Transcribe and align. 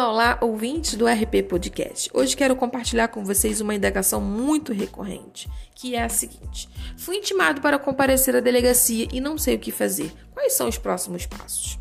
Olá, 0.00 0.08
olá, 0.08 0.38
ouvintes 0.40 0.94
do 0.94 1.06
RP 1.06 1.42
Podcast. 1.46 2.10
Hoje 2.14 2.34
quero 2.34 2.56
compartilhar 2.56 3.08
com 3.08 3.22
vocês 3.22 3.60
uma 3.60 3.74
indagação 3.74 4.18
muito 4.18 4.72
recorrente, 4.72 5.46
que 5.74 5.94
é 5.94 6.02
a 6.02 6.08
seguinte: 6.08 6.70
Fui 6.96 7.16
intimado 7.16 7.60
para 7.60 7.78
comparecer 7.78 8.34
à 8.34 8.40
delegacia 8.40 9.06
e 9.12 9.20
não 9.20 9.36
sei 9.36 9.56
o 9.56 9.58
que 9.58 9.70
fazer. 9.70 10.10
Quais 10.32 10.54
são 10.54 10.68
os 10.68 10.78
próximos 10.78 11.26
passos? 11.26 11.78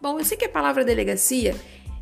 Bom, 0.00 0.18
eu 0.18 0.24
sei 0.24 0.38
que 0.38 0.46
a 0.46 0.48
palavra 0.48 0.86
delegacia 0.86 1.54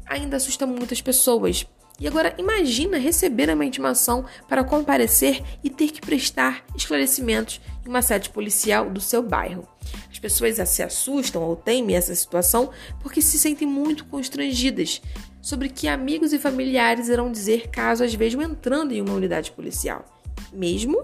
ainda 0.07 0.37
assusta 0.37 0.65
muitas 0.65 1.03
pessoas. 1.03 1.67
E 2.01 2.07
agora 2.07 2.33
imagina 2.39 2.97
receber 2.97 3.51
uma 3.51 3.65
intimação 3.65 4.25
para 4.49 4.63
comparecer 4.63 5.43
e 5.65 5.69
ter 5.69 5.91
que 5.91 6.01
prestar 6.01 6.65
esclarecimentos 6.77 7.61
em 7.85 7.89
uma 7.89 8.03
sede 8.03 8.31
policial 8.31 8.89
do 8.89 9.01
seu 9.01 9.21
bairro. 9.21 9.67
As 10.09 10.19
pessoas 10.21 10.57
se 10.69 10.83
assustam 10.83 11.43
ou 11.43 11.57
temem 11.57 11.97
essa 11.97 12.15
situação 12.15 12.71
porque 13.01 13.21
se 13.21 13.37
sentem 13.37 13.67
muito 13.67 14.05
constrangidas 14.05 15.03
sobre 15.41 15.69
que 15.69 15.89
amigos 15.89 16.33
e 16.33 16.39
familiares 16.39 17.09
irão 17.09 17.31
dizer 17.31 17.69
caso 17.69 18.05
as 18.05 18.15
vejam 18.15 18.43
entrando 18.43 18.93
em 18.93 19.01
uma 19.01 19.15
unidade 19.15 19.53
policial, 19.53 20.05
mesmo 20.53 21.01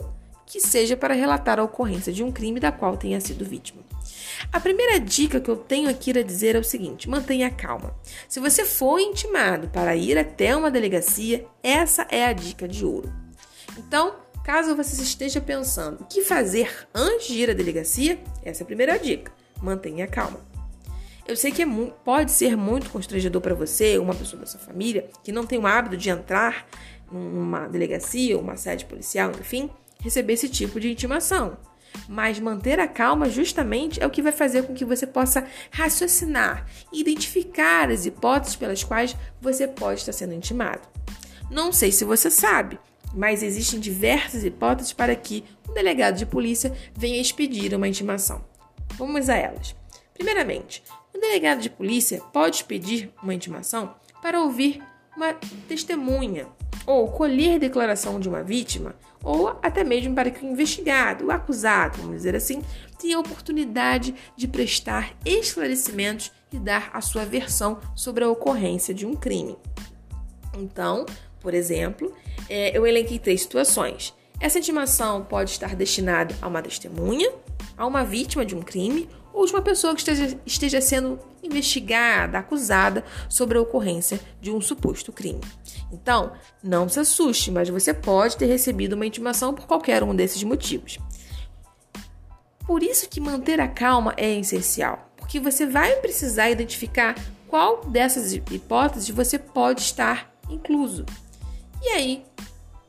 que 0.46 0.60
seja 0.60 0.96
para 0.96 1.14
relatar 1.14 1.58
a 1.58 1.64
ocorrência 1.64 2.12
de 2.12 2.22
um 2.22 2.30
crime 2.30 2.60
da 2.60 2.70
qual 2.70 2.96
tenha 2.96 3.20
sido 3.20 3.44
vítima. 3.44 3.82
A 4.52 4.60
primeira 4.60 5.00
dica 5.00 5.40
que 5.40 5.50
eu 5.50 5.56
tenho 5.56 5.88
aqui 5.88 6.16
a 6.16 6.22
dizer 6.22 6.54
é 6.56 6.58
o 6.58 6.64
seguinte: 6.64 7.08
mantenha 7.08 7.50
calma. 7.50 7.94
Se 8.28 8.40
você 8.40 8.64
for 8.64 8.98
intimado 8.98 9.68
para 9.68 9.96
ir 9.96 10.18
até 10.18 10.54
uma 10.56 10.70
delegacia, 10.70 11.46
essa 11.62 12.06
é 12.10 12.26
a 12.26 12.32
dica 12.32 12.68
de 12.68 12.84
ouro. 12.84 13.12
Então, 13.78 14.16
caso 14.44 14.76
você 14.76 15.02
esteja 15.02 15.40
pensando 15.40 16.02
o 16.02 16.04
que 16.04 16.22
fazer 16.22 16.86
antes 16.94 17.28
de 17.28 17.40
ir 17.40 17.50
à 17.50 17.54
delegacia, 17.54 18.18
essa 18.44 18.62
é 18.62 18.64
a 18.64 18.66
primeira 18.66 18.98
dica. 18.98 19.32
Mantenha 19.62 20.06
calma. 20.06 20.53
Eu 21.26 21.36
sei 21.36 21.50
que 21.50 21.62
é 21.62 21.66
pode 22.04 22.32
ser 22.32 22.54
muito 22.54 22.90
constrangedor 22.90 23.40
para 23.40 23.54
você, 23.54 23.96
uma 23.98 24.14
pessoa 24.14 24.40
da 24.40 24.46
sua 24.46 24.60
família, 24.60 25.08
que 25.22 25.32
não 25.32 25.46
tem 25.46 25.58
o 25.58 25.66
hábito 25.66 25.96
de 25.96 26.10
entrar 26.10 26.66
numa 27.10 27.66
delegacia, 27.66 28.38
uma 28.38 28.56
sede 28.56 28.84
policial, 28.84 29.30
enfim, 29.30 29.70
receber 30.00 30.34
esse 30.34 30.50
tipo 30.50 30.78
de 30.78 30.90
intimação. 30.90 31.56
Mas 32.08 32.38
manter 32.38 32.78
a 32.78 32.88
calma 32.88 33.30
justamente 33.30 34.02
é 34.02 34.06
o 34.06 34.10
que 34.10 34.20
vai 34.20 34.32
fazer 34.32 34.64
com 34.64 34.74
que 34.74 34.84
você 34.84 35.06
possa 35.06 35.46
raciocinar 35.70 36.66
e 36.92 37.00
identificar 37.00 37.90
as 37.90 38.04
hipóteses 38.04 38.56
pelas 38.56 38.84
quais 38.84 39.16
você 39.40 39.66
pode 39.66 40.00
estar 40.00 40.12
sendo 40.12 40.34
intimado. 40.34 40.86
Não 41.50 41.72
sei 41.72 41.90
se 41.90 42.04
você 42.04 42.30
sabe, 42.30 42.78
mas 43.14 43.42
existem 43.42 43.80
diversas 43.80 44.44
hipóteses 44.44 44.92
para 44.92 45.14
que 45.14 45.44
um 45.68 45.72
delegado 45.72 46.16
de 46.16 46.26
polícia 46.26 46.76
venha 46.94 47.20
expedir 47.20 47.72
uma 47.74 47.88
intimação. 47.88 48.44
Vamos 48.96 49.28
a 49.30 49.36
elas. 49.36 49.74
Primeiramente, 50.14 50.82
o 51.14 51.18
delegado 51.18 51.60
de 51.60 51.68
polícia 51.68 52.20
pode 52.32 52.64
pedir 52.64 53.12
uma 53.22 53.34
intimação 53.34 53.94
para 54.22 54.40
ouvir 54.40 54.82
uma 55.16 55.34
testemunha 55.68 56.46
ou 56.86 57.08
colher 57.08 57.58
declaração 57.58 58.20
de 58.20 58.28
uma 58.28 58.42
vítima, 58.42 58.94
ou 59.22 59.48
até 59.62 59.82
mesmo 59.82 60.14
para 60.14 60.30
que 60.30 60.44
o 60.44 60.48
investigado, 60.48 61.26
o 61.26 61.30
acusado, 61.30 61.98
vamos 61.98 62.16
dizer 62.16 62.36
assim, 62.36 62.62
tenha 62.98 63.16
a 63.16 63.20
oportunidade 63.20 64.14
de 64.36 64.46
prestar 64.46 65.16
esclarecimentos 65.24 66.30
e 66.52 66.58
dar 66.58 66.90
a 66.92 67.00
sua 67.00 67.24
versão 67.24 67.80
sobre 67.94 68.22
a 68.22 68.28
ocorrência 68.28 68.92
de 68.92 69.06
um 69.06 69.14
crime. 69.14 69.56
Então, 70.58 71.06
por 71.40 71.54
exemplo, 71.54 72.14
é, 72.48 72.76
eu 72.76 72.86
elenquei 72.86 73.18
três 73.18 73.42
situações. 73.42 74.14
Essa 74.38 74.58
intimação 74.58 75.24
pode 75.24 75.50
estar 75.50 75.74
destinada 75.74 76.34
a 76.42 76.46
uma 76.46 76.60
testemunha, 76.60 77.32
a 77.76 77.86
uma 77.86 78.04
vítima 78.04 78.44
de 78.44 78.54
um 78.54 78.60
crime 78.60 79.08
ou 79.34 79.44
de 79.44 79.52
uma 79.52 79.60
pessoa 79.60 79.94
que 79.94 80.00
esteja, 80.00 80.38
esteja 80.46 80.80
sendo 80.80 81.18
investigada, 81.42 82.38
acusada 82.38 83.04
sobre 83.28 83.58
a 83.58 83.60
ocorrência 83.60 84.20
de 84.40 84.50
um 84.50 84.60
suposto 84.60 85.12
crime. 85.12 85.40
Então, 85.92 86.32
não 86.62 86.88
se 86.88 87.00
assuste, 87.00 87.50
mas 87.50 87.68
você 87.68 87.92
pode 87.92 88.36
ter 88.36 88.46
recebido 88.46 88.94
uma 88.94 89.04
intimação 89.04 89.52
por 89.52 89.66
qualquer 89.66 90.02
um 90.04 90.14
desses 90.14 90.42
motivos. 90.44 90.98
Por 92.64 92.82
isso 92.82 93.08
que 93.08 93.20
manter 93.20 93.60
a 93.60 93.68
calma 93.68 94.14
é 94.16 94.38
essencial, 94.38 95.10
porque 95.16 95.40
você 95.40 95.66
vai 95.66 95.96
precisar 95.96 96.48
identificar 96.48 97.14
qual 97.48 97.84
dessas 97.84 98.32
hipóteses 98.32 99.10
você 99.10 99.38
pode 99.38 99.80
estar 99.82 100.32
incluso. 100.48 101.04
E 101.82 101.88
aí, 101.88 102.24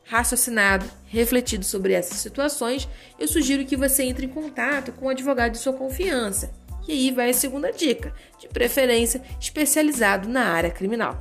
raciocinado, 0.06 0.88
refletido 1.06 1.64
sobre 1.64 1.92
essas 1.92 2.18
situações, 2.18 2.88
eu 3.18 3.26
sugiro 3.26 3.64
que 3.64 3.76
você 3.76 4.04
entre 4.04 4.26
em 4.26 4.28
contato 4.30 4.92
com 4.92 5.06
um 5.06 5.10
advogado 5.10 5.52
de 5.52 5.58
sua 5.58 5.72
confiança. 5.72 6.52
E 6.86 6.92
aí 6.92 7.10
vai 7.10 7.30
a 7.30 7.34
segunda 7.34 7.72
dica, 7.72 8.14
de 8.38 8.48
preferência 8.48 9.20
especializado 9.40 10.28
na 10.28 10.44
área 10.44 10.70
criminal. 10.70 11.20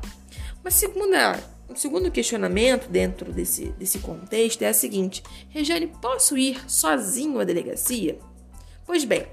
Uma 0.62 0.70
segunda, 0.70 1.40
um 1.68 1.76
segundo 1.76 2.12
questionamento 2.12 2.88
dentro 2.88 3.32
desse, 3.34 3.70
desse 3.72 3.98
contexto 4.00 4.62
é 4.62 4.68
a 4.68 4.74
seguinte: 4.74 5.24
Regiane, 5.50 5.88
posso 6.00 6.38
ir 6.38 6.62
sozinho 6.68 7.40
à 7.40 7.44
delegacia? 7.44 8.20
Pois 8.86 9.04
bem, 9.04 9.26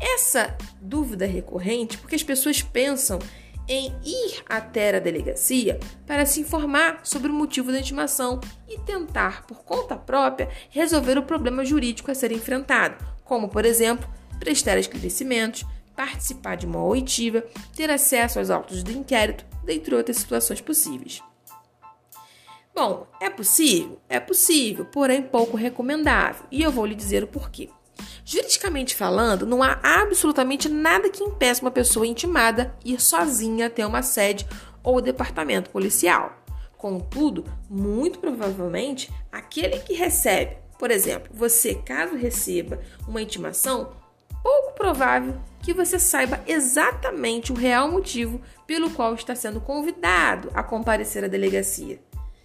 essa 0.00 0.56
dúvida 0.80 1.26
recorrente 1.26 1.98
porque 1.98 2.16
as 2.16 2.22
pessoas 2.24 2.60
pensam 2.60 3.20
em 3.68 3.92
ir 4.04 4.42
até 4.48 4.96
a 4.96 4.98
delegacia 4.98 5.78
para 6.06 6.24
se 6.24 6.40
informar 6.40 7.00
sobre 7.04 7.30
o 7.30 7.34
motivo 7.34 7.70
da 7.70 7.78
intimação 7.78 8.40
e 8.66 8.78
tentar, 8.78 9.46
por 9.46 9.62
conta 9.62 9.94
própria, 9.94 10.48
resolver 10.70 11.18
o 11.18 11.22
problema 11.22 11.64
jurídico 11.64 12.10
a 12.10 12.14
ser 12.14 12.32
enfrentado, 12.32 12.96
como, 13.24 13.48
por 13.48 13.66
exemplo, 13.66 14.08
prestar 14.40 14.78
esclarecimentos, 14.78 15.64
participar 15.94 16.56
de 16.56 16.64
uma 16.64 16.82
oitiva, 16.82 17.44
ter 17.76 17.90
acesso 17.90 18.38
aos 18.38 18.50
autos 18.50 18.82
do 18.82 18.92
inquérito, 18.92 19.44
dentre 19.64 19.94
outras 19.94 20.16
situações 20.16 20.60
possíveis. 20.60 21.22
Bom, 22.74 23.08
é 23.20 23.28
possível? 23.28 24.00
É 24.08 24.20
possível, 24.20 24.84
porém 24.84 25.20
pouco 25.20 25.56
recomendável, 25.56 26.46
e 26.50 26.62
eu 26.62 26.70
vou 26.70 26.86
lhe 26.86 26.94
dizer 26.94 27.24
o 27.24 27.26
porquê. 27.26 27.68
Juridicamente 28.30 28.94
falando, 28.94 29.46
não 29.46 29.62
há 29.62 29.78
absolutamente 29.82 30.68
nada 30.68 31.08
que 31.08 31.24
impeça 31.24 31.62
uma 31.62 31.70
pessoa 31.70 32.06
intimada 32.06 32.74
ir 32.84 33.00
sozinha 33.00 33.68
até 33.68 33.86
uma 33.86 34.02
sede 34.02 34.46
ou 34.82 35.00
departamento 35.00 35.70
policial. 35.70 36.36
Contudo, 36.76 37.42
muito 37.70 38.18
provavelmente, 38.18 39.10
aquele 39.32 39.78
que 39.78 39.94
recebe, 39.94 40.58
por 40.78 40.90
exemplo, 40.90 41.30
você, 41.32 41.74
caso 41.76 42.16
receba 42.16 42.78
uma 43.08 43.22
intimação, 43.22 43.94
pouco 44.42 44.74
provável 44.74 45.40
que 45.62 45.72
você 45.72 45.98
saiba 45.98 46.44
exatamente 46.46 47.50
o 47.50 47.56
real 47.56 47.90
motivo 47.90 48.42
pelo 48.66 48.90
qual 48.90 49.14
está 49.14 49.34
sendo 49.34 49.58
convidado 49.58 50.50
a 50.52 50.62
comparecer 50.62 51.24
à 51.24 51.28
delegacia. 51.28 51.98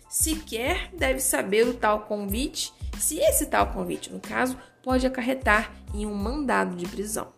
Sequer 0.09 0.91
deve 0.93 1.19
saber 1.19 1.67
o 1.67 1.73
tal 1.73 2.03
convite, 2.03 2.73
se 2.97 3.19
esse 3.19 3.47
tal 3.47 3.67
convite, 3.73 4.13
no 4.13 4.21
caso, 4.21 4.57
pode 4.83 5.07
acarretar 5.07 5.71
em 5.93 6.05
um 6.05 6.13
mandado 6.13 6.75
de 6.75 6.85
prisão. 6.85 7.31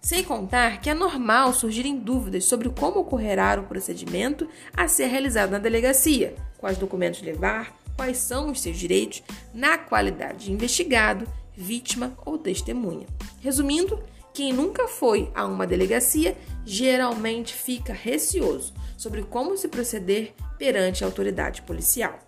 Sem 0.00 0.22
contar 0.22 0.82
que 0.82 0.90
é 0.90 0.94
normal 0.94 1.54
surgirem 1.54 1.98
dúvidas 1.98 2.44
sobre 2.44 2.68
como 2.68 3.00
ocorrerá 3.00 3.58
o 3.58 3.64
procedimento 3.66 4.46
a 4.76 4.86
ser 4.86 5.06
realizado 5.06 5.50
na 5.50 5.58
delegacia, 5.58 6.36
quais 6.58 6.76
documentos 6.76 7.22
levar, 7.22 7.74
quais 7.96 8.18
são 8.18 8.50
os 8.50 8.60
seus 8.60 8.76
direitos, 8.76 9.22
na 9.54 9.78
qualidade 9.78 10.44
de 10.44 10.52
investigado, 10.52 11.26
vítima 11.56 12.12
ou 12.26 12.36
testemunha. 12.36 13.06
Resumindo, 13.40 13.98
quem 14.34 14.52
nunca 14.52 14.88
foi 14.88 15.30
a 15.34 15.46
uma 15.46 15.66
delegacia 15.66 16.36
geralmente 16.66 17.54
fica 17.54 17.94
receoso 17.94 18.74
sobre 18.96 19.22
como 19.22 19.56
se 19.56 19.68
proceder 19.68 20.34
perante 20.58 21.02
a 21.02 21.06
autoridade 21.06 21.62
policial. 21.62 22.18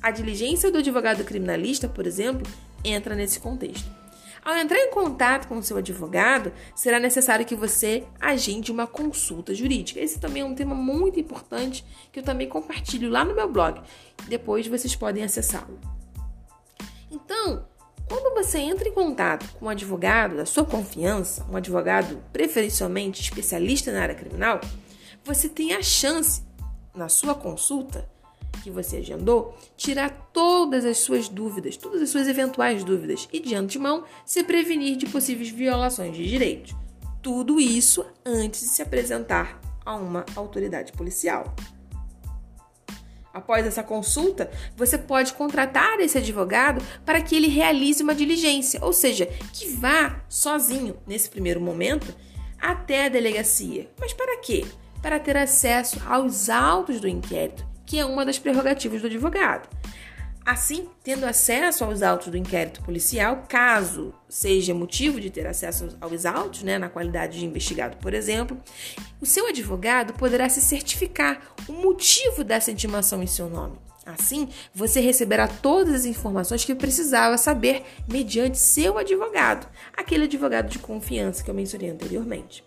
A 0.00 0.10
diligência 0.10 0.70
do 0.70 0.78
advogado 0.78 1.24
criminalista, 1.24 1.88
por 1.88 2.06
exemplo, 2.06 2.46
entra 2.84 3.14
nesse 3.14 3.40
contexto. 3.40 3.88
Ao 4.44 4.54
entrar 4.56 4.78
em 4.78 4.90
contato 4.90 5.48
com 5.48 5.56
o 5.56 5.62
seu 5.62 5.78
advogado, 5.78 6.52
será 6.74 7.00
necessário 7.00 7.46
que 7.46 7.56
você 7.56 8.04
agende 8.20 8.70
uma 8.70 8.86
consulta 8.86 9.54
jurídica. 9.54 9.98
Esse 9.98 10.20
também 10.20 10.42
é 10.42 10.44
um 10.44 10.54
tema 10.54 10.74
muito 10.74 11.18
importante 11.18 11.82
que 12.12 12.20
eu 12.20 12.22
também 12.22 12.46
compartilho 12.46 13.08
lá 13.08 13.24
no 13.24 13.34
meu 13.34 13.50
blog. 13.50 13.80
Depois 14.28 14.66
vocês 14.66 14.94
podem 14.94 15.24
acessá-lo. 15.24 15.80
Então, 17.10 17.66
quando 18.06 18.34
você 18.34 18.58
entra 18.58 18.86
em 18.86 18.92
contato 18.92 19.50
com 19.54 19.64
um 19.64 19.70
advogado 19.70 20.36
da 20.36 20.44
sua 20.44 20.64
confiança, 20.64 21.46
um 21.50 21.56
advogado 21.56 22.22
preferencialmente 22.30 23.22
especialista 23.22 23.90
na 23.92 24.02
área 24.02 24.14
criminal, 24.14 24.60
você 25.24 25.48
tem 25.48 25.72
a 25.72 25.82
chance, 25.82 26.42
na 26.94 27.08
sua 27.08 27.34
consulta, 27.34 28.06
que 28.64 28.70
você 28.70 28.96
agendou, 28.96 29.54
tirar 29.76 30.10
todas 30.32 30.86
as 30.86 30.98
suas 30.98 31.28
dúvidas, 31.28 31.76
todas 31.76 32.00
as 32.00 32.08
suas 32.08 32.26
eventuais 32.26 32.82
dúvidas 32.82 33.28
e, 33.30 33.38
de 33.38 33.54
antemão, 33.54 34.04
se 34.24 34.42
prevenir 34.42 34.96
de 34.96 35.06
possíveis 35.06 35.50
violações 35.50 36.16
de 36.16 36.26
direitos. 36.26 36.74
Tudo 37.22 37.60
isso 37.60 38.04
antes 38.24 38.60
de 38.60 38.66
se 38.66 38.80
apresentar 38.80 39.60
a 39.84 39.94
uma 39.94 40.24
autoridade 40.34 40.92
policial. 40.92 41.54
Após 43.34 43.66
essa 43.66 43.82
consulta, 43.82 44.50
você 44.76 44.96
pode 44.96 45.34
contratar 45.34 46.00
esse 46.00 46.16
advogado 46.16 46.82
para 47.04 47.20
que 47.20 47.36
ele 47.36 47.48
realize 47.48 48.02
uma 48.02 48.14
diligência, 48.14 48.82
ou 48.82 48.92
seja, 48.92 49.26
que 49.52 49.68
vá 49.68 50.24
sozinho 50.28 50.96
nesse 51.06 51.28
primeiro 51.28 51.60
momento 51.60 52.14
até 52.58 53.06
a 53.06 53.08
delegacia. 53.10 53.90
Mas 54.00 54.14
para 54.14 54.38
quê? 54.38 54.64
para 55.04 55.20
ter 55.20 55.36
acesso 55.36 56.00
aos 56.08 56.48
autos 56.48 56.98
do 56.98 57.06
inquérito, 57.06 57.62
que 57.94 58.00
é 58.00 58.04
uma 58.04 58.24
das 58.24 58.40
prerrogativas 58.40 59.00
do 59.02 59.06
advogado. 59.06 59.68
Assim, 60.44 60.88
tendo 61.04 61.24
acesso 61.24 61.84
aos 61.84 62.02
autos 62.02 62.26
do 62.26 62.36
inquérito 62.36 62.82
policial, 62.82 63.44
caso 63.48 64.12
seja 64.28 64.74
motivo 64.74 65.20
de 65.20 65.30
ter 65.30 65.46
acesso 65.46 65.96
aos 66.00 66.26
autos, 66.26 66.64
né, 66.64 66.76
na 66.76 66.88
qualidade 66.88 67.38
de 67.38 67.46
investigado, 67.46 67.96
por 67.98 68.12
exemplo, 68.12 68.60
o 69.20 69.24
seu 69.24 69.46
advogado 69.46 70.12
poderá 70.14 70.48
se 70.48 70.60
certificar 70.60 71.40
o 71.68 71.72
motivo 71.72 72.42
dessa 72.42 72.72
intimação 72.72 73.22
em 73.22 73.28
seu 73.28 73.48
nome. 73.48 73.78
Assim, 74.06 74.48
você 74.74 75.00
receberá 75.00 75.48
todas 75.48 75.94
as 75.94 76.04
informações 76.04 76.64
que 76.64 76.74
precisava 76.74 77.38
saber 77.38 77.84
mediante 78.06 78.58
seu 78.58 78.98
advogado, 78.98 79.66
aquele 79.96 80.24
advogado 80.24 80.68
de 80.68 80.78
confiança 80.78 81.42
que 81.42 81.50
eu 81.50 81.54
mencionei 81.54 81.88
anteriormente. 81.88 82.62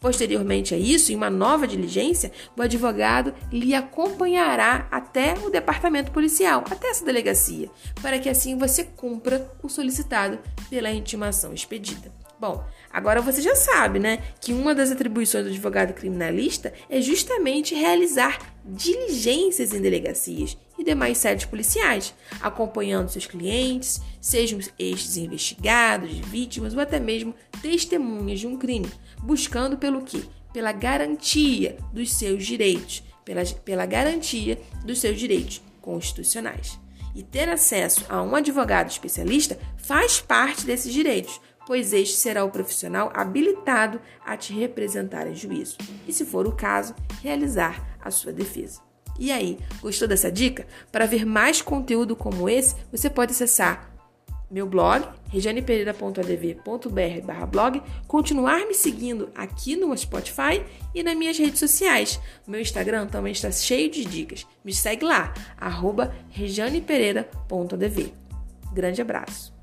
Posteriormente 0.00 0.74
a 0.74 0.78
isso, 0.78 1.10
em 1.10 1.16
uma 1.16 1.30
nova 1.30 1.66
diligência, 1.66 2.30
o 2.56 2.62
advogado 2.62 3.34
lhe 3.50 3.74
acompanhará 3.74 4.86
até 4.90 5.34
o 5.44 5.50
departamento 5.50 6.12
policial, 6.12 6.64
até 6.70 6.88
essa 6.88 7.04
delegacia, 7.04 7.68
para 8.00 8.18
que 8.18 8.28
assim 8.28 8.56
você 8.56 8.84
cumpra 8.84 9.50
o 9.62 9.68
solicitado 9.68 10.38
pela 10.70 10.90
intimação 10.90 11.52
expedida. 11.52 12.12
Bom, 12.38 12.62
agora 12.92 13.22
você 13.22 13.40
já 13.40 13.56
sabe, 13.56 13.98
né, 13.98 14.22
que 14.40 14.52
uma 14.52 14.74
das 14.74 14.90
atribuições 14.90 15.44
do 15.44 15.50
advogado 15.50 15.94
criminalista 15.94 16.72
é 16.90 17.00
justamente 17.00 17.74
realizar 17.74 18.38
diligências 18.62 19.72
em 19.72 19.80
delegacias 19.80 20.56
demais 20.86 21.18
sedes 21.18 21.44
policiais, 21.44 22.14
acompanhando 22.40 23.10
seus 23.10 23.26
clientes, 23.26 24.00
sejam 24.20 24.58
estes 24.78 25.16
investigados, 25.18 26.16
vítimas 26.18 26.72
ou 26.72 26.80
até 26.80 26.98
mesmo 26.98 27.34
testemunhas 27.60 28.40
de 28.40 28.46
um 28.46 28.56
crime, 28.56 28.90
buscando 29.22 29.76
pelo 29.76 30.02
quê? 30.02 30.22
Pela 30.52 30.72
garantia 30.72 31.76
dos 31.92 32.12
seus 32.14 32.46
direitos, 32.46 33.02
pela, 33.24 33.44
pela 33.44 33.84
garantia 33.84 34.58
dos 34.84 35.00
seus 35.00 35.18
direitos 35.18 35.60
constitucionais. 35.82 36.78
E 37.14 37.22
ter 37.22 37.48
acesso 37.48 38.04
a 38.08 38.22
um 38.22 38.34
advogado 38.34 38.88
especialista 38.88 39.58
faz 39.76 40.20
parte 40.20 40.64
desses 40.64 40.92
direitos, 40.92 41.40
pois 41.66 41.92
este 41.92 42.16
será 42.16 42.44
o 42.44 42.50
profissional 42.50 43.10
habilitado 43.12 44.00
a 44.24 44.36
te 44.36 44.52
representar 44.52 45.26
em 45.26 45.34
juízo 45.34 45.76
e, 46.06 46.12
se 46.12 46.24
for 46.24 46.46
o 46.46 46.52
caso, 46.52 46.94
realizar 47.22 47.98
a 48.00 48.10
sua 48.10 48.32
defesa. 48.32 48.85
E 49.18 49.32
aí, 49.32 49.58
gostou 49.80 50.06
dessa 50.06 50.30
dica? 50.30 50.66
Para 50.92 51.06
ver 51.06 51.24
mais 51.24 51.62
conteúdo 51.62 52.14
como 52.14 52.48
esse, 52.48 52.76
você 52.92 53.08
pode 53.08 53.32
acessar 53.32 53.96
meu 54.50 54.66
blog, 54.66 55.06
rejanepereira.adv.br 55.28 57.46
blog, 57.50 57.82
continuar 58.06 58.66
me 58.66 58.74
seguindo 58.74 59.28
aqui 59.34 59.74
no 59.74 59.96
Spotify 59.96 60.62
e 60.94 61.02
nas 61.02 61.16
minhas 61.16 61.36
redes 61.36 61.58
sociais. 61.58 62.20
Meu 62.46 62.60
Instagram 62.60 63.08
também 63.08 63.32
está 63.32 63.50
cheio 63.50 63.90
de 63.90 64.04
dicas. 64.04 64.46
Me 64.64 64.72
segue 64.72 65.04
lá, 65.04 65.34
arroba 65.56 66.14
rejanepereira.adv. 66.30 68.12
Grande 68.72 69.02
abraço! 69.02 69.55